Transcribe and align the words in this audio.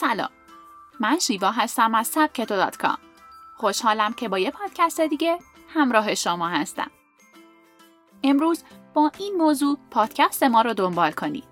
سلام. 0.00 0.30
من 1.00 1.18
شیوا 1.18 1.50
هستم 1.50 1.94
از 1.94 2.06
سبکتو 2.06 2.56
دات 2.56 2.76
کام. 2.76 2.98
خوشحالم 3.56 4.12
که 4.12 4.28
با 4.28 4.38
یه 4.38 4.50
پادکست 4.50 5.00
دیگه 5.00 5.38
همراه 5.68 6.14
شما 6.14 6.48
هستم. 6.48 6.90
امروز 8.24 8.64
با 8.94 9.10
این 9.18 9.34
موضوع 9.34 9.78
پادکست 9.90 10.42
ما 10.42 10.62
رو 10.62 10.74
دنبال 10.74 11.12
کنید. 11.12 11.44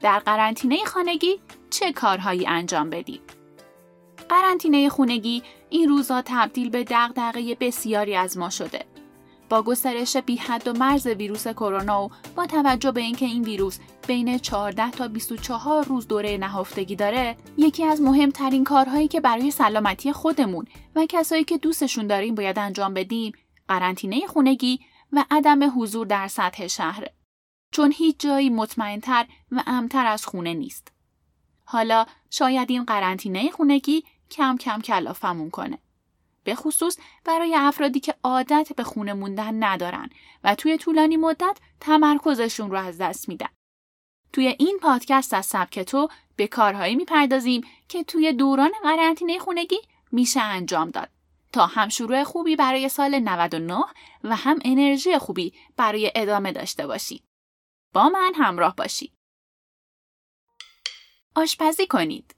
در 0.00 0.18
قرنطینه 0.18 0.84
خانگی 0.84 1.40
چه 1.70 1.92
کارهایی 1.92 2.46
انجام 2.46 2.90
بدید؟ 2.90 3.36
قرنطینه 4.28 4.88
خونگی 4.88 5.42
این 5.70 5.88
روزا 5.88 6.22
تبدیل 6.22 6.70
به 6.70 6.84
دغدغه 6.90 7.54
بسیاری 7.54 8.16
از 8.16 8.38
ما 8.38 8.50
شده. 8.50 8.84
با 9.48 9.62
گسترش 9.62 10.16
بی 10.16 10.40
و 10.66 10.72
مرز 10.72 11.06
ویروس 11.06 11.48
کرونا 11.48 12.04
و 12.04 12.10
با 12.36 12.46
توجه 12.46 12.92
به 12.92 13.00
اینکه 13.00 13.26
این 13.26 13.42
ویروس 13.42 13.78
بین 14.06 14.38
14 14.38 14.90
تا 14.90 15.08
24 15.08 15.84
روز 15.84 16.08
دوره 16.08 16.36
نهفتگی 16.36 16.96
داره 16.96 17.36
یکی 17.56 17.84
از 17.84 18.00
مهمترین 18.00 18.64
کارهایی 18.64 19.08
که 19.08 19.20
برای 19.20 19.50
سلامتی 19.50 20.12
خودمون 20.12 20.66
و 20.96 21.06
کسایی 21.08 21.44
که 21.44 21.58
دوستشون 21.58 22.06
داریم 22.06 22.34
باید 22.34 22.58
انجام 22.58 22.94
بدیم 22.94 23.32
قرنطینه 23.68 24.26
خونگی 24.26 24.80
و 25.12 25.24
عدم 25.30 25.80
حضور 25.80 26.06
در 26.06 26.28
سطح 26.28 26.66
شهره 26.66 27.14
چون 27.74 27.92
هیچ 27.96 28.16
جایی 28.18 28.50
مطمئنتر 28.50 29.26
و 29.50 29.62
امتر 29.66 30.06
از 30.06 30.26
خونه 30.26 30.54
نیست. 30.54 30.92
حالا 31.64 32.06
شاید 32.30 32.70
این 32.70 32.84
قرنطینه 32.84 33.50
خونگی 33.50 34.04
کم 34.30 34.56
کم 34.56 34.80
کلافمون 34.80 35.50
کنه. 35.50 35.78
به 36.44 36.54
خصوص 36.54 36.98
برای 37.24 37.54
افرادی 37.56 38.00
که 38.00 38.14
عادت 38.24 38.72
به 38.76 38.84
خونه 38.84 39.12
موندن 39.12 39.64
ندارن 39.64 40.10
و 40.44 40.54
توی 40.54 40.78
طولانی 40.78 41.16
مدت 41.16 41.58
تمرکزشون 41.80 42.70
رو 42.70 42.76
از 42.76 42.98
دست 42.98 43.28
میدن. 43.28 43.48
توی 44.32 44.46
این 44.58 44.78
پادکست 44.82 45.34
از 45.34 45.46
سبک 45.46 45.80
تو 45.80 46.08
به 46.36 46.46
کارهایی 46.46 46.96
می‌پردازیم 46.96 47.62
که 47.88 48.04
توی 48.04 48.32
دوران 48.32 48.70
قرنطینه 48.82 49.38
خونگی 49.38 49.78
میشه 50.12 50.40
انجام 50.40 50.90
داد 50.90 51.08
تا 51.52 51.66
هم 51.66 51.88
شروع 51.88 52.24
خوبی 52.24 52.56
برای 52.56 52.88
سال 52.88 53.18
99 53.18 53.84
و 54.24 54.36
هم 54.36 54.58
انرژی 54.64 55.18
خوبی 55.18 55.52
برای 55.76 56.12
ادامه 56.14 56.52
داشته 56.52 56.86
باشید. 56.86 57.24
با 57.92 58.08
من 58.08 58.32
همراه 58.34 58.76
باشید. 58.76 59.12
آشپزی 61.34 61.86
کنید. 61.86 62.34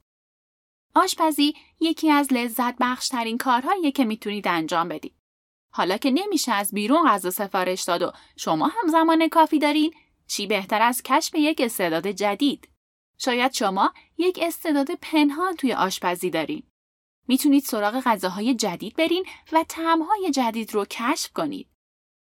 آشپزی 0.97 1.53
یکی 1.79 2.11
از 2.11 2.33
لذت 2.33 2.75
بخشترین 2.79 3.37
کارهاییه 3.37 3.91
که 3.91 4.05
می‌تونید 4.05 4.47
انجام 4.47 4.87
بدید. 4.87 5.13
حالا 5.73 5.97
که 5.97 6.11
نمیشه 6.11 6.51
از 6.51 6.71
بیرون 6.71 7.07
غذا 7.07 7.29
سفارش 7.29 7.83
داد 7.83 8.01
و 8.01 8.11
شما 8.37 8.67
هم 8.67 8.87
زمان 8.87 9.27
کافی 9.27 9.59
دارین، 9.59 9.93
چی 10.27 10.47
بهتر 10.47 10.81
از 10.81 11.03
کشف 11.03 11.35
یک 11.35 11.61
استعداد 11.61 12.07
جدید؟ 12.07 12.69
شاید 13.17 13.53
شما 13.53 13.93
یک 14.17 14.39
استعداد 14.41 14.87
پنهان 15.01 15.55
توی 15.55 15.73
آشپزی 15.73 16.29
دارین. 16.29 16.63
می‌تونید 17.27 17.63
سراغ 17.63 17.99
غذاهای 17.99 18.55
جدید 18.55 18.95
برین 18.95 19.25
و 19.51 19.65
طعمهای 19.67 20.31
جدید 20.31 20.73
رو 20.73 20.85
کشف 20.85 21.33
کنید. 21.33 21.67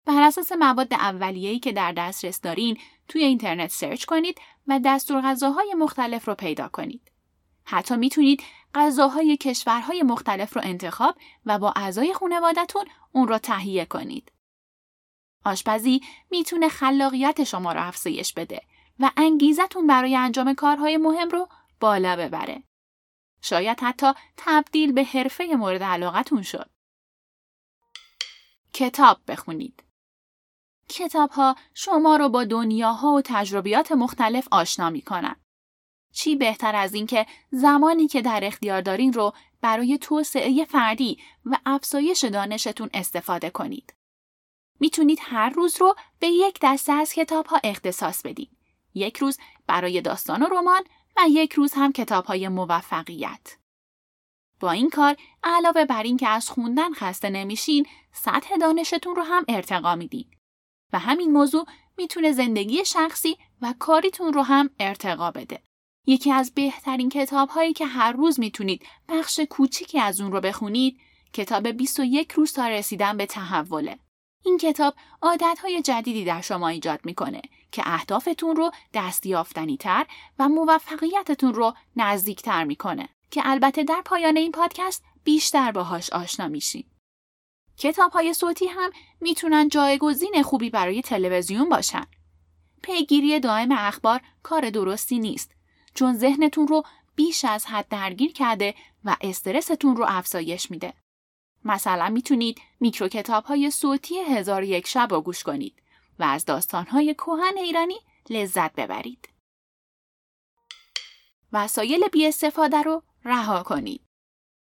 بر 0.07 0.23
اساس 0.23 0.53
مواد 0.53 0.95
اولیه‌ای 0.95 1.59
که 1.59 1.73
در 1.73 1.93
دسترس 1.93 2.41
دارین 2.41 2.79
توی 3.09 3.25
اینترنت 3.25 3.71
سرچ 3.71 4.05
کنید 4.05 4.41
و 4.67 4.81
دستور 4.85 5.21
غذاهای 5.21 5.75
مختلف 5.75 6.29
رو 6.29 6.35
پیدا 6.35 6.69
کنید. 6.69 7.11
حتی 7.65 7.97
می‌تونید 7.97 8.43
غذاهای 8.75 9.37
کشورهای 9.37 10.03
مختلف 10.03 10.57
رو 10.57 10.63
انتخاب 10.65 11.17
و 11.47 11.59
با 11.59 11.73
اعضای 11.77 12.15
خانوادتون 12.15 12.85
اون 13.13 13.29
رو 13.29 13.39
تهیه 13.39 13.85
کنید. 13.85 14.33
آشپزی 15.45 16.01
می‌تونه 16.31 16.69
خلاقیت 16.69 17.45
شما 17.45 17.73
رو 17.73 17.87
افزایش 17.87 18.33
بده 18.33 18.61
و 19.01 19.11
انگیزتون 19.17 19.87
برای 19.87 20.17
انجام 20.17 20.55
کارهای 20.55 20.97
مهم 20.97 21.29
رو 21.29 21.49
بالا 21.81 22.17
ببره. 22.17 22.63
شاید 23.43 23.81
حتی 23.81 24.13
تبدیل 24.37 24.93
به 24.93 25.05
حرفه 25.05 25.45
مورد 25.45 25.83
علاقتون 25.83 26.43
شد. 26.43 26.71
کتاب 28.73 29.21
بخونید. 29.29 29.85
کتاب 30.89 31.31
ها 31.31 31.57
شما 31.75 32.17
رو 32.17 32.29
با 32.29 32.45
دنیاها 32.45 33.13
و 33.13 33.23
تجربیات 33.25 33.93
مختلف 33.93 34.49
آشنا 34.51 34.91
می 34.91 35.03
چی 36.15 36.37
بهتر 36.37 36.77
از 36.77 36.95
اینکه 36.95 37.27
زمانی 37.51 38.09
که 38.09 38.23
در 38.23 38.41
اختیار 38.45 38.81
دارین 38.81 39.13
رو 39.13 39.33
برای 39.61 39.99
توسعه 39.99 40.65
فردی 40.65 41.19
و 41.45 41.59
افزایش 41.67 42.25
دانشتون 42.25 42.91
استفاده 42.95 43.51
کنید. 43.51 43.95
می‌تونید 44.81 45.19
هر 45.23 45.49
روز 45.49 45.81
رو 45.81 45.95
به 46.19 46.27
یک 46.27 46.59
دسته 46.63 46.93
از 46.93 47.13
کتاب 47.13 47.47
ها 47.47 47.61
اختصاص 47.65 48.23
بدین. 48.23 48.51
یک 48.95 49.17
روز 49.17 49.39
برای 49.67 50.01
داستان 50.01 50.43
و 50.43 50.47
رمان 50.47 50.83
و 51.17 51.21
یک 51.29 51.53
روز 51.53 51.73
هم 51.73 51.93
کتاب 51.93 52.25
های 52.25 52.49
موفقیت. 52.49 53.57
با 54.61 54.71
این 54.71 54.91
کار 54.91 55.17
علاوه 55.45 55.85
بر 55.85 56.03
اینکه 56.03 56.29
از 56.29 56.51
خوندن 56.51 56.93
خسته 56.95 57.31
نمیشین، 57.31 57.87
سطح 58.13 58.57
دانشتون 58.57 59.17
رو 59.17 59.23
هم 59.23 59.45
ارتقا 59.49 59.95
میدین. 59.95 60.31
و 60.93 60.99
همین 60.99 61.33
موضوع 61.33 61.67
می‌تونه 61.97 62.33
زندگی 62.33 62.85
شخصی 62.85 63.39
و 63.63 63.75
کاریتون 63.79 64.33
رو 64.33 64.43
هم 64.43 64.71
ارتقا 64.81 65.31
بده. 65.31 65.63
یکی 66.07 66.33
از 66.33 66.53
بهترین 66.55 67.09
کتاب 67.09 67.49
هایی 67.49 67.73
که 67.73 67.87
هر 67.87 68.13
روز 68.13 68.41
می‌تونید 68.41 68.87
بخش 69.09 69.41
کوچیکی 69.41 70.01
از 70.01 70.21
اون 70.21 70.33
رو 70.33 70.41
بخونید 70.41 71.01
کتاب 71.33 71.69
21 71.69 72.33
روز 72.33 72.53
تا 72.53 72.69
رسیدن 72.69 73.17
به 73.17 73.27
تحوله. 73.27 73.99
این 74.45 74.59
کتاب 74.59 74.95
های 75.63 75.83
جدیدی 75.83 76.25
در 76.25 76.41
شما 76.41 76.69
ایجاد 76.69 77.01
می‌کنه 77.05 77.43
که 77.73 77.83
اهدافتون 77.87 78.57
رو 78.57 78.71
دستیافتنی 78.95 79.77
تر 79.77 80.07
و 80.39 80.49
موفقیتتون 80.49 81.55
رو 81.55 81.75
نزدیکتر 81.97 82.65
می‌کنه 82.65 83.09
که 83.31 83.43
البته 83.45 83.85
در 83.85 84.03
پایان 84.05 84.37
این 84.37 84.53
پادکست 84.53 85.05
بیشتر 85.25 85.73
باهاش 85.73 86.11
آشنا 86.11 86.49
میشین. 86.49 86.85
کتاب 87.79 88.13
های 88.13 88.35
صوتی 88.35 88.67
هم 88.67 88.91
می‌تونن 89.21 89.69
جایگزین 89.69 90.43
خوبی 90.43 90.71
برای 90.71 91.03
تلویزیون 91.03 91.69
باشن. 91.69 92.07
پیگیری 92.83 93.41
دائم 93.41 93.73
اخبار 93.73 94.21
کار 94.43 94.71
درستی 94.71 95.19
نیست 95.19 95.54
چون 95.95 96.15
ذهنتون 96.15 96.69
رو 96.69 96.83
بیش 97.17 97.45
از 97.45 97.67
حد 97.67 97.89
درگیر 97.89 98.33
کرده 98.33 98.75
و 99.05 99.17
استرستون 99.21 99.97
رو 99.97 100.05
افزایش 100.09 100.71
میده. 100.71 100.95
مثلا 101.65 102.09
می‌تونید 102.09 102.61
میکرو 102.81 103.09
کتاب 103.09 103.45
های 103.45 103.71
صوتی 103.71 104.19
هزار 104.19 104.63
یک 104.63 104.87
شب 104.87 105.09
رو 105.11 105.21
گوش 105.21 105.43
کنید 105.43 105.83
و 106.19 106.25
از 106.25 106.45
داستان 106.45 106.87
های 106.87 107.15
کوهن 107.15 107.59
ایرانی 107.59 107.97
لذت 108.31 108.75
ببرید. 108.75 109.29
وسایل 111.53 112.09
بی 112.09 112.27
استفاده 112.27 112.83
رو 112.83 113.03
رها 113.25 113.63
کنید. 113.63 114.01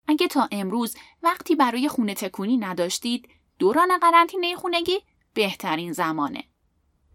اگه 0.08 0.28
تا 0.28 0.48
امروز 0.52 0.96
وقتی 1.22 1.54
برای 1.54 1.88
خونه 1.88 2.14
تکونی 2.14 2.56
نداشتید، 2.56 3.28
دوران 3.58 3.98
قرنطینه 3.98 4.56
خونگی 4.56 4.98
بهترین 5.34 5.92
زمانه. 5.92 6.44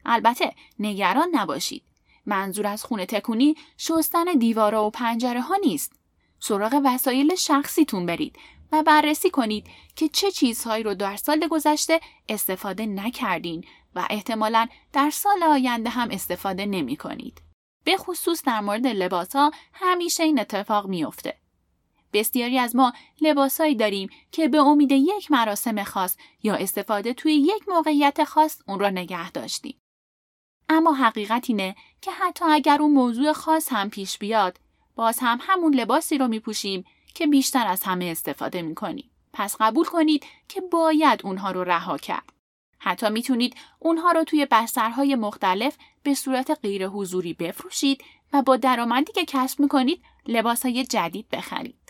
البته 0.05 0.55
نگران 0.79 1.27
نباشید. 1.31 1.90
منظور 2.25 2.67
از 2.67 2.83
خونه 2.83 3.05
تکونی 3.05 3.55
شستن 3.77 4.23
دیوارا 4.23 4.85
و 4.85 4.89
پنجره 4.89 5.41
ها 5.41 5.55
نیست. 5.55 5.93
سراغ 6.39 6.81
وسایل 6.85 7.35
شخصیتون 7.35 8.05
برید 8.05 8.35
و 8.71 8.83
بررسی 8.83 9.29
کنید 9.29 9.67
که 9.95 10.09
چه 10.09 10.31
چیزهایی 10.31 10.83
رو 10.83 10.93
در 10.95 11.15
سال 11.15 11.47
گذشته 11.47 11.99
استفاده 12.29 12.85
نکردین 12.85 13.63
و 13.95 14.07
احتمالا 14.09 14.67
در 14.93 15.09
سال 15.09 15.43
آینده 15.43 15.89
هم 15.89 16.09
استفاده 16.11 16.65
نمی 16.65 16.95
کنید. 16.95 17.41
به 17.83 17.97
خصوص 17.97 18.43
در 18.45 18.59
مورد 18.59 18.87
لباس 18.87 19.35
ها 19.35 19.51
همیشه 19.73 20.23
این 20.23 20.39
اتفاق 20.39 20.87
میافته. 20.87 21.37
بسیاری 22.13 22.59
از 22.59 22.75
ما 22.75 22.93
لباسهایی 23.21 23.75
داریم 23.75 24.09
که 24.31 24.47
به 24.47 24.57
امید 24.57 24.91
یک 24.91 25.31
مراسم 25.31 25.83
خاص 25.83 26.17
یا 26.43 26.55
استفاده 26.55 27.13
توی 27.13 27.33
یک 27.33 27.69
موقعیت 27.69 28.23
خاص 28.23 28.61
اون 28.67 28.79
را 28.79 28.89
نگه 28.89 29.31
داشتیم. 29.31 29.80
اما 30.73 30.93
حقیقت 30.93 31.45
اینه 31.49 31.75
که 32.01 32.11
حتی 32.11 32.45
اگر 32.45 32.81
اون 32.81 32.91
موضوع 32.91 33.33
خاص 33.33 33.67
هم 33.71 33.89
پیش 33.89 34.17
بیاد 34.17 34.59
باز 34.95 35.19
هم 35.21 35.39
همون 35.41 35.73
لباسی 35.73 36.17
رو 36.17 36.27
میپوشیم 36.27 36.85
که 37.15 37.27
بیشتر 37.27 37.67
از 37.67 37.83
همه 37.83 38.05
استفاده 38.05 38.61
می‌کنیم. 38.61 39.11
پس 39.33 39.55
قبول 39.59 39.85
کنید 39.85 40.25
که 40.47 40.61
باید 40.61 41.21
اونها 41.23 41.51
رو 41.51 41.63
رها 41.63 41.97
کرد. 41.97 42.33
حتی 42.79 43.09
می‌تونید 43.09 43.55
اونها 43.79 44.11
رو 44.11 44.23
توی 44.23 44.47
بسترهای 44.51 45.15
مختلف 45.15 45.77
به 46.03 46.13
صورت 46.13 46.59
غیر 46.61 46.87
حضوری 46.87 47.33
بفروشید 47.33 48.03
و 48.33 48.41
با 48.41 48.57
درآمدی 48.57 49.13
که 49.13 49.25
کسب 49.25 49.59
می‌کنید 49.59 50.01
لباسهای 50.27 50.83
جدید 50.83 51.29
بخرید. 51.29 51.80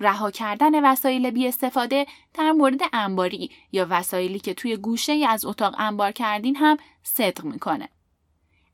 رها 0.00 0.30
کردن 0.30 0.92
وسایل 0.92 1.30
بی 1.30 1.48
استفاده 1.48 2.06
در 2.34 2.52
مورد 2.52 2.80
انباری 2.92 3.50
یا 3.72 3.86
وسایلی 3.90 4.38
که 4.38 4.54
توی 4.54 4.76
گوشه 4.76 5.12
از 5.28 5.44
اتاق 5.44 5.74
انبار 5.78 6.12
کردین 6.12 6.56
هم 6.56 6.76
صدق 7.02 7.44
می‌کنه. 7.44 7.88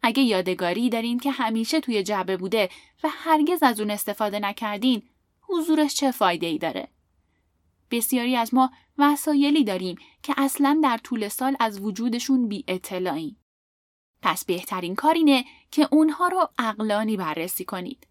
اگه 0.03 0.23
یادگاری 0.23 0.91
دارین 0.91 1.19
که 1.19 1.31
همیشه 1.31 1.81
توی 1.81 2.03
جعبه 2.03 2.37
بوده 2.37 2.69
و 3.05 3.09
هرگز 3.11 3.63
از 3.63 3.81
اون 3.81 3.91
استفاده 3.91 4.39
نکردین، 4.39 5.03
حضورش 5.41 5.95
چه 5.95 6.11
فایده 6.11 6.47
ای 6.47 6.59
داره؟ 6.59 6.89
بسیاری 7.91 8.37
از 8.37 8.55
ما 8.55 8.71
وسایلی 8.99 9.65
داریم 9.65 9.97
که 10.23 10.35
اصلا 10.37 10.81
در 10.83 10.99
طول 10.99 11.29
سال 11.29 11.57
از 11.61 11.81
وجودشون 11.81 12.49
بی 12.49 12.65
اطلاعیم. 12.69 13.37
پس 14.23 14.45
بهترین 14.45 14.95
کار 14.95 15.15
اینه 15.15 15.45
که 15.71 15.89
اونها 15.91 16.29
رو 16.29 16.49
اقلانی 16.59 17.17
بررسی 17.17 17.65
کنید. 17.65 18.07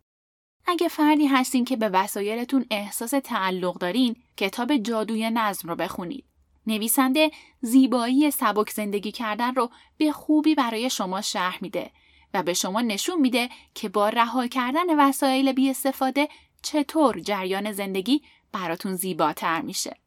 اگه 0.65 0.88
فردی 0.88 1.27
هستین 1.27 1.65
که 1.65 1.75
به 1.75 1.89
وسایلتون 1.89 2.65
احساس 2.71 3.13
تعلق 3.24 3.77
دارین، 3.77 4.15
کتاب 4.38 4.77
جادوی 4.77 5.30
نظم 5.30 5.69
رو 5.69 5.75
بخونید. 5.75 6.25
نویسنده 6.68 7.31
زیبایی 7.62 8.31
سبک 8.31 8.69
زندگی 8.69 9.12
کردن 9.12 9.56
رو 9.56 9.69
به 9.98 10.12
خوبی 10.12 10.56
برای 10.56 10.89
شما 10.89 11.21
شرح 11.21 11.57
میده 11.62 11.92
و 12.33 12.44
به 12.44 12.54
شما 12.54 12.81
نشون 12.81 13.21
میده 13.21 13.50
که 13.74 13.89
با 13.89 14.10
رها 14.10 14.48
کردن 14.48 15.00
وسایل 15.00 15.51
بی 15.51 15.69
استفاده 15.69 16.30
چطور 16.62 17.19
جریان 17.19 17.71
زندگی 17.71 18.21
براتون 18.51 18.95
زیباتر 18.95 19.62
میشه. 19.62 19.98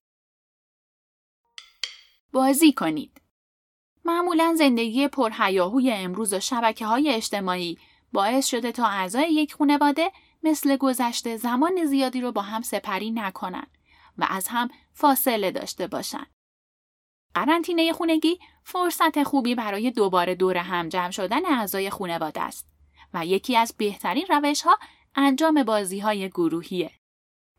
بازی 2.33 2.73
کنید. 2.73 3.21
معمولا 4.05 4.55
زندگی 4.59 5.09
پرهیاهوی 5.09 5.93
امروز 5.93 6.33
و 6.33 6.41
شبکه 6.41 6.87
های 6.87 7.11
اجتماعی 7.11 7.79
باعث 8.13 8.47
شده 8.47 8.73
تا 8.73 8.87
اعضای 8.87 9.33
یک 9.33 9.55
خانواده 9.55 10.13
مثل 10.47 10.77
گذشته 10.77 11.37
زمان 11.37 11.85
زیادی 11.85 12.21
رو 12.21 12.33
با 12.33 12.43
هم 12.43 12.63
سپری 12.63 13.11
نکنن 13.11 13.67
و 14.19 14.27
از 14.31 14.49
هم 14.49 14.69
فاصله 14.93 15.51
داشته 15.51 15.87
باشن. 15.87 16.27
قرنطینه 17.35 17.93
خونگی 17.93 18.39
فرصت 18.65 19.23
خوبی 19.23 19.55
برای 19.55 19.91
دوباره 19.91 20.35
دور 20.35 20.57
هم 20.57 20.89
جمع 20.89 21.11
شدن 21.11 21.47
اعضای 21.47 21.91
خانواده 21.91 22.41
است 22.41 22.69
و 23.15 23.27
یکی 23.27 23.57
از 23.57 23.75
بهترین 23.79 24.27
روش 24.29 24.63
ها 24.63 24.79
انجام 25.15 25.63
بازی 25.63 25.99
های 25.99 26.29
گروهیه. 26.29 26.91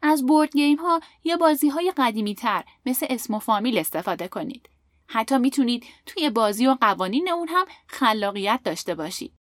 از 0.01 0.25
بورد 0.25 0.51
گیم 0.51 0.77
ها 0.77 0.99
یا 1.23 1.37
بازی 1.37 1.69
های 1.69 1.93
قدیمی 1.97 2.35
تر 2.35 2.63
مثل 2.85 3.05
اسم 3.09 3.33
و 3.33 3.39
فامیل 3.39 3.77
استفاده 3.77 4.27
کنید. 4.27 4.69
حتی 5.07 5.37
می‌تونید 5.37 5.85
توی 6.05 6.29
بازی 6.29 6.67
و 6.67 6.77
قوانین 6.81 7.29
اون 7.29 7.47
هم 7.47 7.65
خلاقیت 7.87 8.59
داشته 8.63 8.95
باشید. 8.95 9.33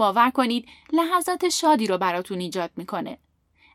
باور 0.00 0.30
کنید 0.30 0.68
لحظات 0.92 1.48
شادی 1.48 1.86
رو 1.86 1.98
براتون 1.98 2.40
ایجاد 2.40 2.70
می‌کنه. 2.76 3.18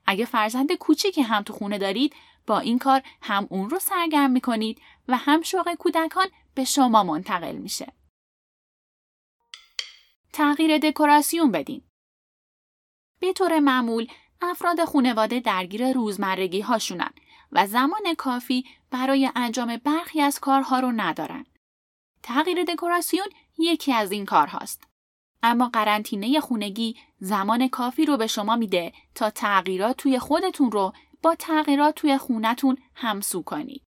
اگه 0.06 0.26
فرزند 0.26 0.74
کوچیکی 0.74 1.22
هم 1.22 1.44
تو 1.44 1.54
خونه 1.54 1.78
دارید 1.78 2.16
با 2.48 2.60
این 2.60 2.80
کار 2.80 3.02
هم 3.22 3.48
اون 3.50 3.70
رو 3.70 3.80
سرگرم 3.80 4.32
می‌کنید 4.32 4.82
و 5.08 5.18
هم 5.18 5.42
شوق 5.42 5.74
کودکان 5.74 6.28
به 6.56 6.64
شما 6.64 7.04
منتقل 7.04 7.56
میشه. 7.56 7.94
تغییر 10.34 10.78
دکوراسیون 10.78 11.52
بدین. 11.52 11.82
به 13.20 13.34
طور 13.34 13.60
معمول 13.60 14.08
افراد 14.42 14.86
خانواده 14.86 15.40
درگیر 15.40 15.94
روزمرگی 15.94 16.62
هاشونن 16.62 17.14
و 17.52 17.68
زمان 17.68 18.14
کافی 18.18 18.66
برای 18.92 19.30
انجام 19.36 19.78
برخی 19.78 20.22
از 20.22 20.40
کارها 20.40 20.80
رو 20.80 20.92
ندارن. 20.92 21.46
تغییر 22.24 22.64
دکوراسیون 22.64 23.28
یکی 23.58 23.94
از 23.94 24.12
این 24.12 24.26
کارهاست. 24.26 24.95
اما 25.48 25.70
قرنطینه 25.70 26.40
خونگی 26.40 26.96
زمان 27.20 27.68
کافی 27.68 28.06
رو 28.06 28.18
به 28.18 28.28
شما 28.28 28.56
میده 28.56 28.94
تا 29.16 29.30
تغییرات 29.30 29.98
توی 29.98 30.20
خودتون 30.20 30.72
رو 30.72 30.94
با 31.22 31.36
تغییرات 31.36 31.96
توی 31.96 32.18
خونتون 32.18 32.78
همسو 32.96 33.44
کنید. 33.44 33.84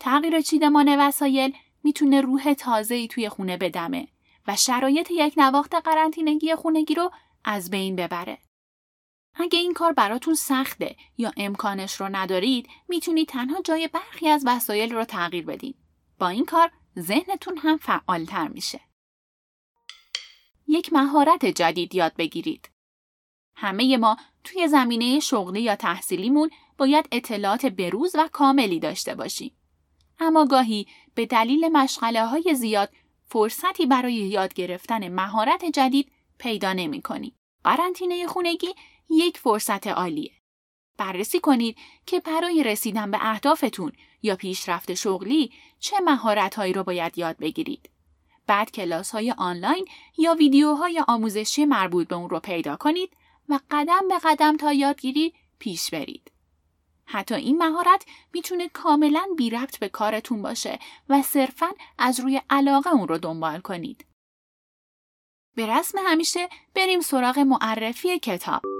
تغییر 0.00 0.40
چیدمان 0.40 1.00
وسایل 1.00 1.54
می‌تونه 1.84 2.20
روح 2.20 2.54
تازه‌ای 2.54 3.08
توی 3.08 3.28
خونه 3.28 3.56
بدمه 3.56 4.08
و 4.46 4.56
شرایط 4.56 5.10
یک 5.10 5.34
نواخت 5.36 5.74
قرنطینگی 5.74 6.54
خونگی 6.54 6.94
رو 6.94 7.10
از 7.44 7.70
بین 7.70 7.96
ببره. 7.96 8.38
اگه 9.34 9.58
این 9.58 9.74
کار 9.74 9.92
براتون 9.92 10.34
سخته 10.34 10.96
یا 11.18 11.32
امکانش 11.36 12.00
رو 12.00 12.08
ندارید 12.08 12.68
می‌تونید 12.88 13.28
تنها 13.28 13.62
جای 13.62 13.88
برخی 13.88 14.28
از 14.28 14.42
وسایل 14.46 14.94
رو 14.94 15.04
تغییر 15.04 15.46
بدین. 15.46 15.74
با 16.18 16.28
این 16.28 16.44
کار 16.44 16.70
ذهنتون 16.98 17.58
هم 17.58 17.76
فعالتر 17.76 18.48
میشه. 18.48 18.80
یک 20.72 20.92
مهارت 20.92 21.46
جدید 21.46 21.94
یاد 21.94 22.12
بگیرید. 22.16 22.70
همه 23.56 23.96
ما 23.96 24.16
توی 24.44 24.68
زمینه 24.68 25.20
شغلی 25.20 25.62
یا 25.62 25.76
تحصیلیمون 25.76 26.50
باید 26.78 27.08
اطلاعات 27.12 27.66
بروز 27.66 28.14
و 28.18 28.28
کاملی 28.32 28.80
داشته 28.80 29.14
باشیم. 29.14 29.56
اما 30.20 30.46
گاهی 30.46 30.86
به 31.14 31.26
دلیل 31.26 31.68
مشغله 31.68 32.26
های 32.26 32.54
زیاد 32.54 32.90
فرصتی 33.28 33.86
برای 33.86 34.14
یاد 34.14 34.54
گرفتن 34.54 35.08
مهارت 35.08 35.64
جدید 35.64 36.12
پیدا 36.38 36.72
نمی 36.72 37.02
کنیم. 37.02 37.34
قرنطینه 37.64 38.26
خونگی 38.26 38.74
یک 39.10 39.38
فرصت 39.38 39.86
عالیه. 39.86 40.32
بررسی 40.98 41.40
کنید 41.40 41.76
که 42.06 42.20
برای 42.20 42.62
رسیدن 42.62 43.10
به 43.10 43.18
اهدافتون 43.20 43.92
یا 44.22 44.36
پیشرفت 44.36 44.94
شغلی 44.94 45.52
چه 45.78 45.96
مهارت 46.00 46.54
هایی 46.54 46.72
رو 46.72 46.84
باید 46.84 47.18
یاد 47.18 47.36
بگیرید. 47.36 47.91
بعد 48.46 48.70
کلاس 48.70 49.10
های 49.10 49.30
آنلاین 49.30 49.88
یا 50.18 50.34
ویدیوهای 50.34 51.04
آموزشی 51.08 51.64
مربوط 51.64 52.08
به 52.08 52.14
اون 52.14 52.30
رو 52.30 52.40
پیدا 52.40 52.76
کنید 52.76 53.10
و 53.48 53.58
قدم 53.70 54.08
به 54.08 54.18
قدم 54.24 54.56
تا 54.56 54.72
یادگیری 54.72 55.34
پیش 55.58 55.90
برید. 55.90 56.32
حتی 57.04 57.34
این 57.34 57.58
مهارت 57.58 58.04
می‌تونه 58.32 58.68
کاملا 58.68 59.26
بی 59.36 59.50
ربط 59.50 59.78
به 59.78 59.88
کارتون 59.88 60.42
باشه 60.42 60.78
و 61.08 61.22
صرفا 61.22 61.68
از 61.98 62.20
روی 62.20 62.40
علاقه 62.50 62.90
اون 62.90 63.08
رو 63.08 63.18
دنبال 63.18 63.60
کنید. 63.60 64.06
به 65.56 65.66
رسم 65.66 65.98
همیشه 66.06 66.48
بریم 66.74 67.00
سراغ 67.00 67.38
معرفی 67.38 68.18
کتاب. 68.18 68.71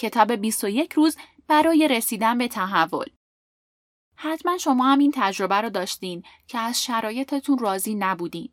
کتاب 0.00 0.32
21 0.32 0.92
روز 0.92 1.16
برای 1.48 1.88
رسیدن 1.88 2.38
به 2.38 2.48
تحول. 2.48 3.06
حتما 4.16 4.58
شما 4.58 4.84
هم 4.84 4.98
این 4.98 5.12
تجربه 5.14 5.54
رو 5.54 5.70
داشتین 5.70 6.22
که 6.46 6.58
از 6.58 6.84
شرایطتون 6.84 7.58
راضی 7.58 7.94
نبودین. 7.94 8.48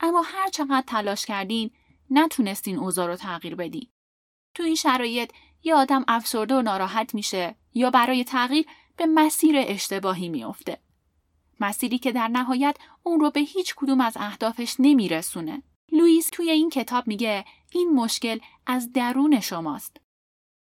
اما 0.00 0.22
هر 0.22 0.48
چقدر 0.48 0.84
تلاش 0.86 1.26
کردین 1.26 1.70
نتونستین 2.10 2.78
اوضاع 2.78 3.06
رو 3.06 3.16
تغییر 3.16 3.54
بدین. 3.54 3.88
تو 4.54 4.62
این 4.62 4.74
شرایط 4.74 5.32
یه 5.62 5.74
آدم 5.74 6.04
افسرده 6.08 6.54
و 6.54 6.62
ناراحت 6.62 7.14
میشه 7.14 7.54
یا 7.74 7.90
برای 7.90 8.24
تغییر 8.24 8.66
به 8.96 9.06
مسیر 9.06 9.54
اشتباهی 9.58 10.28
میافته. 10.28 10.80
مسیری 11.60 11.98
که 11.98 12.12
در 12.12 12.28
نهایت 12.28 12.76
اون 13.02 13.20
رو 13.20 13.30
به 13.30 13.40
هیچ 13.40 13.74
کدوم 13.74 14.00
از 14.00 14.16
اهدافش 14.16 14.76
نمیرسونه. 14.78 15.62
لوئیس 15.92 16.28
توی 16.32 16.50
این 16.50 16.70
کتاب 16.70 17.06
میگه 17.06 17.44
این 17.72 17.90
مشکل 17.94 18.38
از 18.66 18.92
درون 18.92 19.40
شماست. 19.40 20.03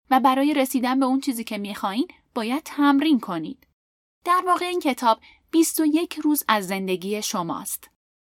و 0.09 0.19
برای 0.19 0.53
رسیدن 0.53 0.99
به 0.99 1.05
اون 1.05 1.19
چیزی 1.19 1.43
که 1.43 1.57
می‌خواین 1.57 2.07
باید 2.35 2.63
تمرین 2.63 3.19
کنید. 3.19 3.67
در 4.25 4.43
واقع 4.45 4.65
این 4.65 4.79
کتاب 4.79 5.19
21 5.51 6.13
روز 6.13 6.43
از 6.47 6.67
زندگی 6.67 7.21
شماست. 7.21 7.89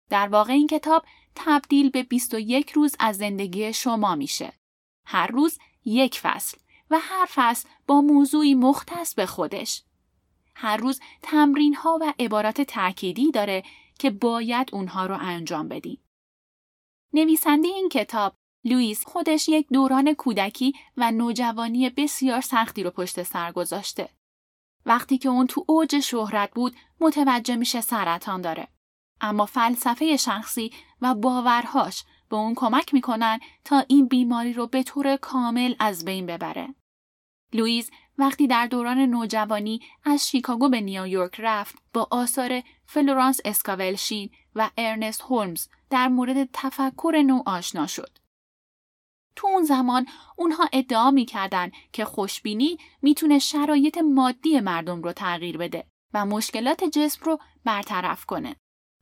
در 0.10 0.28
واقع 0.28 0.54
این 0.54 0.68
کتاب 0.68 1.06
تبدیل 1.36 1.90
به 1.90 2.04
21 2.04 2.72
روز 2.72 2.96
از 3.00 3.18
زندگی 3.18 3.74
شما 3.74 4.16
میشه. 4.16 4.54
هر 5.06 5.28
روز 5.28 5.58
یک 5.86 6.20
فصل 6.20 6.58
و 6.90 7.00
هر 7.02 7.28
فصل 7.30 7.70
با 7.88 8.02
موضوعی 8.02 8.56
مختص 8.56 9.16
به 9.16 9.26
خودش. 9.26 9.84
هر 10.56 10.78
روز 10.78 11.00
تمرین 11.22 11.76
ها 11.76 11.98
و 12.02 12.14
عبارات 12.20 12.62
تأکیدی 12.62 13.32
داره 13.32 13.64
که 14.00 14.10
باید 14.10 14.70
اونها 14.74 15.06
رو 15.06 15.18
انجام 15.20 15.68
بدین. 15.68 15.98
نویسنده 17.14 17.68
این 17.68 17.90
کتاب 17.90 18.36
لوئیس 18.64 19.06
خودش 19.06 19.50
یک 19.50 19.68
دوران 19.74 20.14
کودکی 20.14 20.74
و 20.98 21.12
نوجوانی 21.12 21.90
بسیار 21.90 22.42
سختی 22.42 22.84
رو 22.84 22.90
پشت 22.90 23.24
سر 23.24 23.52
گذاشته. 23.52 24.10
وقتی 24.86 25.18
که 25.18 25.30
اون 25.30 25.48
تو 25.48 25.66
اوج 25.68 26.00
شهرت 26.00 26.52
بود 26.54 26.76
متوجه 27.00 27.56
میشه 27.56 27.82
سرطان 27.82 28.42
داره. 28.42 28.68
اما 29.22 29.46
فلسفه 29.46 30.18
شخصی 30.18 30.72
و 31.02 31.16
باورهاش 31.16 32.04
به 32.30 32.36
اون 32.36 32.56
کمک 32.56 32.94
می‌کنن 32.94 33.40
تا 33.66 33.86
این 33.88 34.08
بیماری 34.08 34.54
رو 34.54 34.68
به 34.68 34.84
طور 34.84 35.18
کامل 35.18 35.76
از 35.80 36.06
بین 36.06 36.26
ببره. 36.26 36.76
لوئیس 37.54 37.90
وقتی 38.18 38.48
در 38.48 38.68
دوران 38.68 38.98
نوجوانی 38.98 39.82
از 40.04 40.30
شیکاگو 40.30 40.70
به 40.70 40.82
نیویورک 40.82 41.36
رفت 41.40 41.76
با 41.94 42.08
آثار 42.12 42.64
فلورانس 42.86 43.40
اسکاول 43.46 43.92
شین 43.92 44.30
و 44.56 44.70
ارنست 44.78 45.22
هولمز 45.22 45.68
در 45.90 46.08
مورد 46.08 46.50
تفکر 46.54 47.24
نو 47.26 47.44
آشنا 47.46 47.88
شد. 47.88 48.18
تو 49.36 49.48
اون 49.48 49.64
زمان 49.64 50.06
اونها 50.36 50.70
ادعا 50.74 51.12
می‌کردن 51.12 51.72
که 51.94 52.06
خوشبینی 52.06 52.78
می‌تونه 53.02 53.40
شرایط 53.40 53.98
مادی 53.98 54.60
مردم 54.60 55.02
رو 55.02 55.14
تغییر 55.14 55.58
بده 55.58 55.86
و 56.14 56.26
مشکلات 56.26 56.84
جسم 56.84 57.26
رو 57.26 57.40
برطرف 57.66 58.26
کنه. 58.26 58.56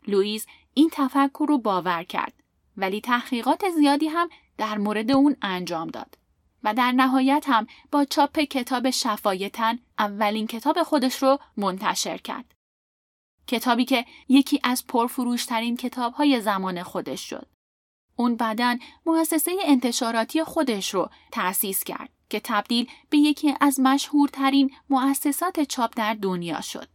لوئیس 0.07 0.45
این 0.73 0.89
تفکر 0.93 1.45
رو 1.49 1.57
باور 1.57 2.03
کرد 2.03 2.33
ولی 2.77 3.01
تحقیقات 3.01 3.69
زیادی 3.69 4.07
هم 4.07 4.29
در 4.57 4.77
مورد 4.77 5.11
اون 5.11 5.35
انجام 5.41 5.87
داد 5.87 6.17
و 6.63 6.73
در 6.73 6.91
نهایت 6.91 7.45
هم 7.47 7.67
با 7.91 8.05
چاپ 8.05 8.39
کتاب 8.39 8.89
شفایتن 8.89 9.79
اولین 9.99 10.47
کتاب 10.47 10.83
خودش 10.83 11.23
رو 11.23 11.39
منتشر 11.57 12.17
کرد. 12.17 12.53
کتابی 13.47 13.85
که 13.85 14.05
یکی 14.29 14.59
از 14.63 14.87
پرفروشترین 14.87 15.77
کتابهای 15.77 16.41
زمان 16.41 16.83
خودش 16.83 17.29
شد. 17.29 17.47
اون 18.17 18.35
بعدا 18.35 18.77
مؤسسه 19.05 19.51
انتشاراتی 19.65 20.43
خودش 20.43 20.93
رو 20.93 21.09
تأسیس 21.31 21.83
کرد 21.83 22.09
که 22.29 22.41
تبدیل 22.43 22.89
به 23.09 23.17
یکی 23.17 23.53
از 23.61 23.79
مشهورترین 23.79 24.71
مؤسسات 24.89 25.59
چاپ 25.63 25.93
در 25.95 26.13
دنیا 26.13 26.61
شد. 26.61 26.87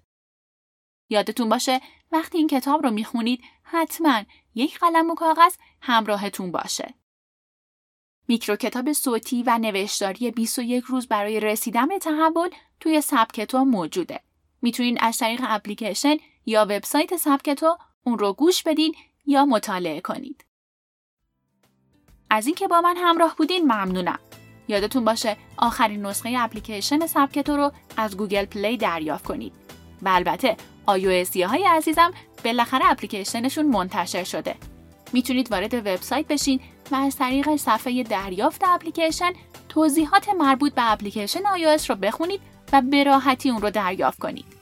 یادتون 1.08 1.48
باشه 1.48 1.80
وقتی 2.12 2.38
این 2.38 2.48
کتاب 2.48 2.82
رو 2.82 2.90
می‌خونید 2.90 3.42
حتما 3.62 4.22
یک 4.54 4.78
قلم 4.78 5.10
و 5.10 5.14
کاغذ 5.14 5.56
همراهتون 5.80 6.52
باشه. 6.52 6.94
میکرو 8.28 8.56
کتاب 8.56 8.92
صوتی 8.92 9.42
و 9.42 9.58
نوشتاری 9.58 10.30
21 10.30 10.84
روز 10.84 11.08
برای 11.08 11.40
رسیدن 11.40 11.88
به 11.88 11.98
تحول 11.98 12.48
توی 12.80 13.00
سبکتو 13.00 13.64
موجوده. 13.64 14.20
می‌تونین 14.62 14.98
از 15.00 15.18
طریق 15.18 15.40
اپلیکیشن 15.44 16.16
یا 16.46 16.66
وبسایت 16.68 17.16
سبکتو 17.16 17.76
اون 18.04 18.18
رو 18.18 18.32
گوش 18.32 18.62
بدین 18.62 18.94
یا 19.26 19.44
مطالعه 19.44 20.00
کنید. 20.00 20.41
از 22.34 22.46
اینکه 22.46 22.68
با 22.68 22.80
من 22.80 22.96
همراه 22.96 23.34
بودین 23.38 23.64
ممنونم. 23.64 24.18
یادتون 24.68 25.04
باشه 25.04 25.36
آخرین 25.56 26.06
نسخه 26.06 26.34
اپلیکیشن 26.38 27.06
سبکتو 27.06 27.56
رو 27.56 27.72
از 27.96 28.16
گوگل 28.16 28.44
پلی 28.44 28.76
دریافت 28.76 29.24
کنید. 29.24 29.52
و 30.02 30.08
البته 30.08 30.56
iOS 30.88 31.36
های 31.36 31.64
عزیزم 31.64 32.10
بالاخره 32.44 32.90
اپلیکیشنشون 32.90 33.66
منتشر 33.66 34.24
شده. 34.24 34.54
می‌تونید 35.12 35.52
وارد 35.52 35.74
وبسایت 35.74 36.26
بشین 36.26 36.60
و 36.90 36.96
از 36.96 37.16
طریق 37.16 37.56
صفحه 37.56 38.02
دریافت 38.02 38.62
اپلیکیشن 38.64 39.32
توضیحات 39.68 40.28
مربوط 40.28 40.74
به 40.74 40.92
اپلیکیشن 40.92 41.40
iOS 41.40 41.86
رو 41.86 41.94
بخونید 41.94 42.40
و 42.72 42.82
به 42.82 43.04
راحتی 43.04 43.50
اون 43.50 43.62
رو 43.62 43.70
دریافت 43.70 44.18
کنید. 44.18 44.61